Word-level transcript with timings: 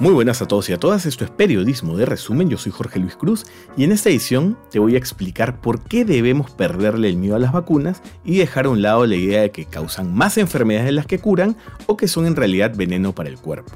Muy 0.00 0.12
buenas 0.12 0.42
a 0.42 0.48
todos 0.48 0.68
y 0.68 0.72
a 0.72 0.80
todas, 0.80 1.06
esto 1.06 1.24
es 1.24 1.30
Periodismo 1.30 1.96
de 1.96 2.04
Resumen, 2.04 2.50
yo 2.50 2.58
soy 2.58 2.72
Jorge 2.72 2.98
Luis 2.98 3.14
Cruz 3.14 3.44
y 3.76 3.84
en 3.84 3.92
esta 3.92 4.08
edición 4.08 4.58
te 4.72 4.80
voy 4.80 4.96
a 4.96 4.98
explicar 4.98 5.60
por 5.60 5.84
qué 5.84 6.04
debemos 6.04 6.50
perderle 6.50 7.08
el 7.08 7.16
miedo 7.16 7.36
a 7.36 7.38
las 7.38 7.52
vacunas 7.52 8.02
y 8.24 8.36
dejar 8.36 8.66
a 8.66 8.70
un 8.70 8.82
lado 8.82 9.06
la 9.06 9.14
idea 9.14 9.42
de 9.42 9.52
que 9.52 9.66
causan 9.66 10.12
más 10.12 10.36
enfermedades 10.36 10.86
de 10.86 10.92
las 10.92 11.06
que 11.06 11.20
curan 11.20 11.56
o 11.86 11.96
que 11.96 12.08
son 12.08 12.26
en 12.26 12.34
realidad 12.34 12.74
veneno 12.74 13.14
para 13.14 13.28
el 13.28 13.38
cuerpo. 13.38 13.72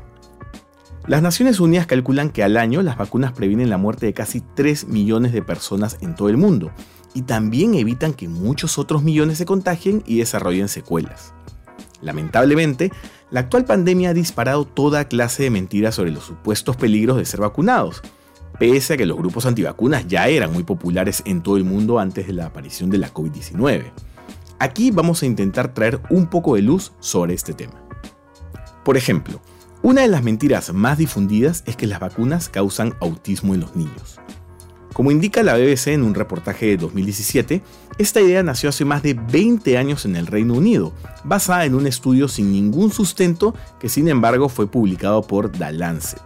Las 1.06 1.22
Naciones 1.22 1.60
Unidas 1.60 1.86
calculan 1.86 2.30
que 2.30 2.42
al 2.42 2.56
año 2.56 2.82
las 2.82 2.98
vacunas 2.98 3.32
previenen 3.32 3.70
la 3.70 3.78
muerte 3.78 4.06
de 4.06 4.12
casi 4.12 4.40
3 4.40 4.88
millones 4.88 5.32
de 5.32 5.42
personas 5.42 5.98
en 6.00 6.16
todo 6.16 6.28
el 6.30 6.36
mundo 6.36 6.72
y 7.14 7.22
también 7.22 7.74
evitan 7.74 8.12
que 8.12 8.28
muchos 8.28 8.76
otros 8.76 9.04
millones 9.04 9.38
se 9.38 9.46
contagien 9.46 10.02
y 10.04 10.18
desarrollen 10.18 10.68
secuelas. 10.68 11.32
Lamentablemente, 12.00 12.92
la 13.30 13.40
actual 13.40 13.64
pandemia 13.64 14.10
ha 14.10 14.14
disparado 14.14 14.64
toda 14.64 15.08
clase 15.08 15.44
de 15.44 15.50
mentiras 15.50 15.94
sobre 15.94 16.10
los 16.10 16.24
supuestos 16.24 16.76
peligros 16.76 17.16
de 17.16 17.24
ser 17.24 17.40
vacunados, 17.40 18.02
pese 18.58 18.94
a 18.94 18.96
que 18.96 19.06
los 19.06 19.18
grupos 19.18 19.46
antivacunas 19.46 20.06
ya 20.06 20.28
eran 20.28 20.52
muy 20.52 20.64
populares 20.64 21.22
en 21.26 21.42
todo 21.42 21.56
el 21.56 21.64
mundo 21.64 21.98
antes 21.98 22.26
de 22.26 22.32
la 22.32 22.46
aparición 22.46 22.90
de 22.90 22.98
la 22.98 23.12
COVID-19. 23.12 23.90
Aquí 24.58 24.90
vamos 24.90 25.22
a 25.22 25.26
intentar 25.26 25.74
traer 25.74 26.00
un 26.10 26.26
poco 26.26 26.56
de 26.56 26.62
luz 26.62 26.92
sobre 27.00 27.34
este 27.34 27.54
tema. 27.54 27.80
Por 28.84 28.96
ejemplo, 28.96 29.40
una 29.82 30.02
de 30.02 30.08
las 30.08 30.24
mentiras 30.24 30.72
más 30.72 30.98
difundidas 30.98 31.62
es 31.66 31.76
que 31.76 31.86
las 31.86 32.00
vacunas 32.00 32.48
causan 32.48 32.96
autismo 33.00 33.54
en 33.54 33.60
los 33.60 33.76
niños. 33.76 34.18
Como 34.92 35.10
indica 35.10 35.42
la 35.42 35.54
BBC 35.54 35.88
en 35.88 36.02
un 36.02 36.14
reportaje 36.14 36.66
de 36.66 36.76
2017, 36.78 37.62
esta 37.98 38.20
idea 38.20 38.42
nació 38.42 38.68
hace 38.68 38.84
más 38.84 39.02
de 39.02 39.14
20 39.14 39.78
años 39.78 40.04
en 40.04 40.16
el 40.16 40.26
Reino 40.26 40.54
Unido, 40.54 40.92
basada 41.24 41.64
en 41.64 41.74
un 41.74 41.86
estudio 41.86 42.28
sin 42.28 42.52
ningún 42.52 42.90
sustento 42.90 43.54
que 43.78 43.88
sin 43.88 44.08
embargo 44.08 44.48
fue 44.48 44.70
publicado 44.70 45.22
por 45.22 45.52
The 45.52 45.72
Lancet. 45.72 46.22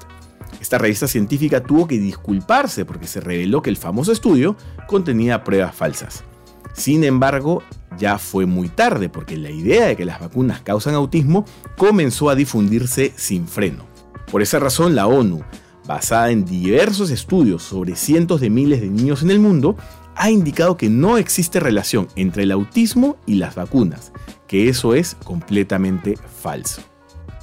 Esta 0.61 0.79
revista 0.79 1.09
científica 1.09 1.63
tuvo 1.63 1.89
que 1.89 1.99
disculparse 1.99 2.85
porque 2.85 3.07
se 3.07 3.21
reveló 3.21 3.63
que 3.63 3.71
el 3.71 3.77
famoso 3.77 4.13
estudio 4.13 4.57
contenía 4.87 5.45
pruebas 5.45 5.75
falsas. 5.75 6.25
Sin 6.73 7.05
embargo, 7.05 7.63
ya 7.99 8.19
fue 8.19 8.47
muy 8.47 8.69
tarde 8.69 9.09
porque 9.09 9.37
la 9.37 9.51
idea 9.51 9.87
de 9.87 9.97
que 9.97 10.05
las 10.05 10.21
vacunas 10.21 10.61
causan 10.63 10.95
autismo 10.95 11.45
comenzó 11.77 12.31
a 12.31 12.35
difundirse 12.35 13.13
sin 13.17 13.49
freno. 13.49 13.87
Por 14.31 14.41
esa 14.41 14.59
razón, 14.59 14.95
la 14.95 15.07
ONU 15.07 15.43
basada 15.87 16.31
en 16.31 16.45
diversos 16.45 17.11
estudios 17.11 17.63
sobre 17.63 17.97
cientos 17.97 18.41
de 18.41 18.51
miles 18.51 18.81
de 18.81 18.89
niños 18.89 19.23
en 19.23 19.31
el 19.31 19.41
mundo, 19.41 19.77
ha 20.15 20.31
indicado 20.31 20.77
que 20.77 20.89
no 20.89 21.17
existe 21.17 21.61
relación 21.61 22.09
entre 22.17 22.45
el 22.45 22.53
autismo 22.53 23.17
y 23.27 23.35
las 23.35 23.55
vacunas, 23.55 24.13
que 24.47 24.69
eso 24.69 24.95
es 24.95 25.17
completamente 25.25 26.17
falso. 26.17 26.83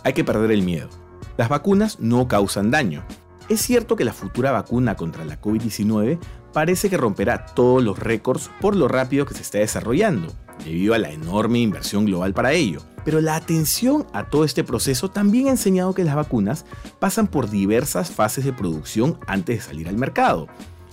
Hay 0.04 0.14
que 0.14 0.24
perder 0.24 0.52
el 0.52 0.64
miedo. 0.64 0.90
Las 1.38 1.50
vacunas 1.50 2.00
no 2.00 2.28
causan 2.28 2.72
daño. 2.72 3.04
Es 3.50 3.62
cierto 3.62 3.96
que 3.96 4.06
la 4.06 4.14
futura 4.14 4.52
vacuna 4.52 4.96
contra 4.96 5.26
la 5.26 5.42
COVID-19 5.42 6.20
parece 6.54 6.90
que 6.90 6.98
romperá 6.98 7.46
todos 7.46 7.84
los 7.84 7.98
récords 7.98 8.50
por 8.62 8.76
lo 8.76 8.88
rápido 8.88 9.26
que 9.26 9.34
se 9.34 9.42
está 9.42 9.58
desarrollando, 9.58 10.34
debido 10.64 10.94
a 10.94 11.00
la 11.00 11.12
enorme 11.12 11.60
inversión 11.60 12.06
global 12.06 12.34
para 12.34 12.54
ello. 12.54 12.82
Pero 13.10 13.22
la 13.22 13.38
atención 13.38 14.06
a 14.14 14.30
todo 14.30 14.46
este 14.46 14.64
proceso 14.64 15.10
también 15.10 15.48
ha 15.48 15.50
enseñado 15.50 15.96
que 15.96 16.04
las 16.04 16.14
vacunas 16.14 16.64
pasan 17.00 17.26
por 17.26 17.50
diversas 17.50 18.12
fases 18.12 18.46
de 18.46 18.54
producción 18.54 19.18
antes 19.26 19.56
de 19.56 19.64
salir 19.64 19.90
al 19.90 19.98
mercado. 19.98 20.48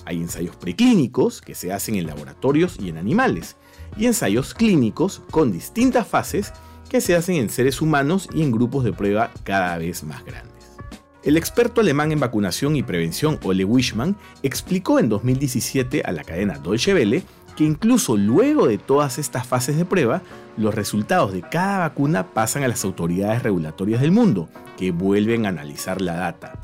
Hay 0.07 0.23
ensayos 0.23 0.57
preclínicos 0.57 1.43
que 1.43 1.55
se 1.55 1.75
hacen 1.75 1.95
en 1.97 2.07
laboratorios 2.07 2.79
y 2.81 2.89
en 2.89 2.97
animales, 2.97 3.57
y 3.99 4.07
ensayos 4.07 4.55
clínicos 4.55 5.21
con 5.31 5.53
distintas 5.53 6.07
fases 6.07 6.55
que 6.89 7.03
se 7.03 7.15
hacen 7.15 7.37
en 7.37 7.51
seres 7.51 7.83
humanos 7.83 8.31
y 8.33 8.41
en 8.41 8.51
grupos 8.51 8.85
de 8.85 8.95
prueba 8.95 9.31
cada 9.45 9.77
vez 9.77 10.03
más 10.03 10.25
grandes. 10.25 10.55
El 11.23 11.37
experto 11.37 11.83
alemán 11.83 12.13
en 12.13 12.21
vacunación 12.21 12.77
y 12.77 12.83
prevención 12.83 13.39
Ole 13.43 13.67
Wischmann 13.67 14.17
explicó 14.43 14.99
en 14.99 15.11
2017 15.11 16.01
a 16.03 16.13
la 16.13 16.25
cadena 16.25 16.59
Deutsche 16.61 16.95
Welle 16.95 17.25
que 17.57 17.65
incluso 17.65 18.17
luego 18.17 18.67
de 18.67 18.79
todas 18.79 19.19
estas 19.19 19.47
fases 19.47 19.77
de 19.77 19.85
prueba, 19.85 20.23
los 20.57 20.75
resultados 20.75 21.33
de 21.33 21.43
cada 21.43 21.79
vacuna 21.79 22.33
pasan 22.33 22.63
a 22.63 22.69
las 22.69 22.85
autoridades 22.85 23.43
regulatorias 23.43 24.01
del 24.01 24.13
mundo, 24.13 24.49
que 24.77 24.93
vuelven 24.93 25.47
a 25.47 25.49
analizar 25.49 26.01
la 26.01 26.15
data. 26.15 26.61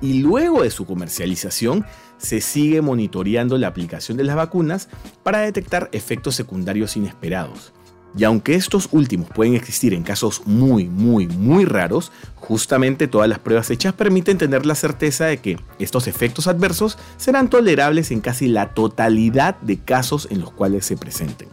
Y 0.00 0.20
luego 0.20 0.62
de 0.62 0.70
su 0.70 0.86
comercialización, 0.86 1.84
se 2.18 2.40
sigue 2.40 2.80
monitoreando 2.80 3.58
la 3.58 3.68
aplicación 3.68 4.16
de 4.16 4.24
las 4.24 4.36
vacunas 4.36 4.88
para 5.22 5.40
detectar 5.40 5.88
efectos 5.92 6.34
secundarios 6.34 6.96
inesperados. 6.96 7.72
Y 8.16 8.24
aunque 8.24 8.54
estos 8.54 8.88
últimos 8.92 9.28
pueden 9.28 9.54
existir 9.54 9.92
en 9.92 10.04
casos 10.04 10.42
muy, 10.46 10.88
muy, 10.88 11.26
muy 11.26 11.64
raros, 11.64 12.12
justamente 12.36 13.08
todas 13.08 13.28
las 13.28 13.40
pruebas 13.40 13.70
hechas 13.70 13.92
permiten 13.92 14.38
tener 14.38 14.66
la 14.66 14.76
certeza 14.76 15.26
de 15.26 15.38
que 15.38 15.58
estos 15.78 16.06
efectos 16.06 16.46
adversos 16.46 16.96
serán 17.16 17.50
tolerables 17.50 18.10
en 18.12 18.20
casi 18.20 18.46
la 18.46 18.72
totalidad 18.72 19.58
de 19.60 19.78
casos 19.78 20.28
en 20.30 20.40
los 20.40 20.52
cuales 20.52 20.86
se 20.86 20.96
presenten. 20.96 21.48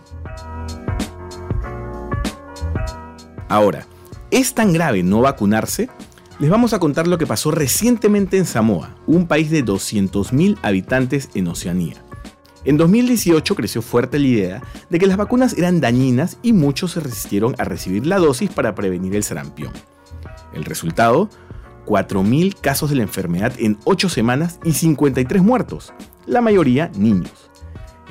Ahora, 3.50 3.86
¿es 4.30 4.54
tan 4.54 4.72
grave 4.72 5.04
no 5.04 5.22
vacunarse? 5.22 5.90
Les 6.40 6.50
vamos 6.50 6.74
a 6.74 6.80
contar 6.80 7.08
lo 7.08 7.18
que 7.18 7.28
pasó 7.28 7.52
recientemente 7.52 8.38
en 8.38 8.46
Samoa, 8.46 8.96
un 9.08 9.28
país 9.28 9.50
de 9.52 9.66
200.000 9.66 10.58
habitantes 10.62 11.30
en 11.34 11.48
Oceanía. 11.48 12.04
En 12.64 12.78
2018 12.78 13.56
creció 13.56 13.82
fuerte 13.82 14.20
la 14.20 14.28
idea 14.28 14.64
de 14.90 15.00
que 15.00 15.08
las 15.08 15.18
vacunas 15.18 15.58
eran 15.58 15.82
dañinas 15.82 16.38
y 16.44 16.54
muchos 16.54 16.92
se 16.92 17.00
resistieron 17.00 17.56
a 17.58 17.64
recibir 17.64 18.06
la 18.06 18.20
dosis 18.20 18.52
para 18.52 18.76
prevenir 18.76 19.16
el 19.16 19.24
sarampión. 19.24 19.74
El 20.54 20.66
resultado, 20.66 21.30
4.000 21.88 22.56
casos 22.62 22.92
de 22.92 22.98
la 22.98 23.04
enfermedad 23.04 23.54
en 23.58 23.80
8 23.86 24.10
semanas 24.10 24.60
y 24.64 24.74
53 24.74 25.42
muertos, 25.42 25.94
la 26.28 26.42
mayoría 26.42 26.92
niños. 26.96 27.50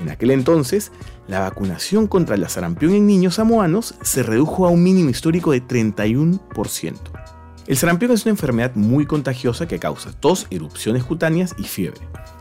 En 0.00 0.08
aquel 0.08 0.32
entonces, 0.32 0.90
la 1.28 1.40
vacunación 1.40 2.08
contra 2.08 2.34
el 2.34 2.48
sarampión 2.48 2.94
en 2.94 3.06
niños 3.06 3.36
samoanos 3.36 3.94
se 4.02 4.24
redujo 4.24 4.66
a 4.66 4.70
un 4.70 4.82
mínimo 4.82 5.10
histórico 5.10 5.52
de 5.52 5.62
31%. 5.62 6.96
El 7.68 7.76
sarampión 7.76 8.10
es 8.10 8.24
una 8.24 8.32
enfermedad 8.32 8.74
muy 8.74 9.06
contagiosa 9.06 9.68
que 9.68 9.78
causa 9.78 10.10
tos, 10.10 10.48
erupciones 10.50 11.04
cutáneas 11.04 11.54
y 11.56 11.64
fiebre. 11.64 12.00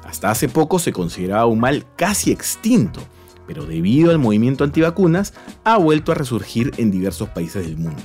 Hasta 0.10 0.32
hace 0.32 0.50
poco 0.50 0.80
se 0.80 0.92
consideraba 0.92 1.46
un 1.46 1.60
mal 1.60 1.86
casi 1.96 2.32
extinto, 2.32 3.00
pero 3.46 3.68
debido 3.68 4.10
al 4.10 4.18
movimiento 4.18 4.64
antivacunas 4.64 5.36
ha 5.64 5.78
vuelto 5.78 6.12
a 6.12 6.16
resurgir 6.16 6.72
en 6.78 6.90
diversos 6.90 7.30
países 7.30 7.64
del 7.64 7.78
mundo. 7.78 8.02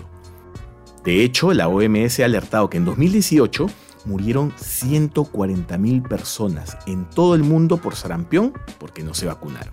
De 1.03 1.25
hecho, 1.25 1.55
la 1.55 1.67
OMS 1.67 2.21
ha 2.21 2.27
alertado 2.27 2.69
que 2.69 2.77
en 2.77 2.85
2018 2.85 3.69
murieron 4.05 4.53
140.000 4.53 6.07
personas 6.07 6.77
en 6.87 7.09
todo 7.09 7.35
el 7.35 7.43
mundo 7.43 7.79
por 7.79 7.97
sarampión 7.97 8.53
porque 8.79 9.03
no 9.03 9.15
se 9.15 9.25
vacunaron. 9.25 9.73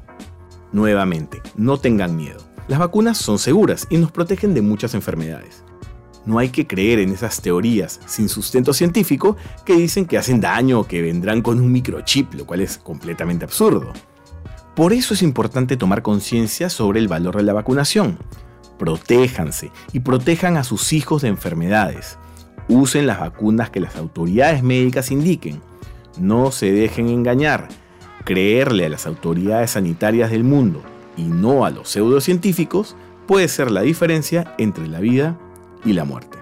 Nuevamente, 0.71 1.41
no 1.57 1.79
tengan 1.79 2.15
miedo. 2.15 2.39
Las 2.69 2.79
vacunas 2.79 3.17
son 3.17 3.39
seguras 3.39 3.87
y 3.89 3.97
nos 3.97 4.13
protegen 4.13 4.53
de 4.53 4.61
muchas 4.61 4.93
enfermedades. 4.93 5.65
No 6.25 6.37
hay 6.37 6.49
que 6.49 6.67
creer 6.67 6.99
en 6.99 7.11
esas 7.11 7.41
teorías 7.41 7.99
sin 8.05 8.29
sustento 8.29 8.73
científico 8.73 9.37
que 9.65 9.73
dicen 9.73 10.05
que 10.05 10.17
hacen 10.17 10.39
daño 10.39 10.81
o 10.81 10.87
que 10.87 11.01
vendrán 11.01 11.41
con 11.41 11.59
un 11.59 11.71
microchip, 11.71 12.33
lo 12.35 12.45
cual 12.45 12.61
es 12.61 12.77
completamente 12.77 13.45
absurdo. 13.45 13.91
Por 14.75 14.93
eso 14.93 15.13
es 15.13 15.23
importante 15.23 15.77
tomar 15.77 16.01
conciencia 16.01 16.69
sobre 16.69 16.99
el 16.99 17.07
valor 17.07 17.37
de 17.37 17.43
la 17.43 17.53
vacunación. 17.53 18.17
Protéjanse 18.77 19.71
y 19.93 19.99
protejan 19.99 20.57
a 20.57 20.63
sus 20.63 20.93
hijos 20.93 21.23
de 21.23 21.27
enfermedades. 21.27 22.17
Usen 22.67 23.07
las 23.07 23.19
vacunas 23.19 23.69
que 23.69 23.79
las 23.79 23.95
autoridades 23.95 24.63
médicas 24.63 25.11
indiquen. 25.11 25.61
No 26.19 26.51
se 26.51 26.71
dejen 26.71 27.09
engañar. 27.09 27.67
Creerle 28.23 28.85
a 28.85 28.89
las 28.89 29.07
autoridades 29.07 29.71
sanitarias 29.71 30.29
del 30.29 30.43
mundo 30.43 30.83
y 31.17 31.23
no 31.23 31.65
a 31.65 31.71
los 31.71 31.89
pseudocientíficos 31.89 32.95
puede 33.27 33.47
ser 33.47 33.71
la 33.71 33.81
diferencia 33.81 34.55
entre 34.57 34.87
la 34.87 34.99
vida 34.99 35.37
y 35.85 35.93
la 35.93 36.05
muerte. 36.05 36.41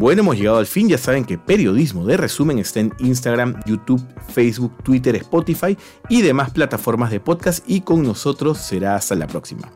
Bueno, 0.00 0.22
hemos 0.22 0.38
llegado 0.38 0.56
al 0.56 0.66
fin. 0.66 0.88
Ya 0.88 0.96
saben 0.96 1.26
que 1.26 1.36
Periodismo 1.36 2.06
de 2.06 2.16
Resumen 2.16 2.58
está 2.58 2.80
en 2.80 2.94
Instagram, 3.00 3.60
YouTube, 3.66 4.02
Facebook, 4.32 4.74
Twitter, 4.82 5.14
Spotify 5.16 5.76
y 6.08 6.22
demás 6.22 6.50
plataformas 6.52 7.10
de 7.10 7.20
podcast. 7.20 7.62
Y 7.68 7.82
con 7.82 8.02
nosotros 8.02 8.56
será 8.56 8.96
hasta 8.96 9.14
la 9.14 9.26
próxima. 9.26 9.70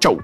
¡Chau! 0.00 0.18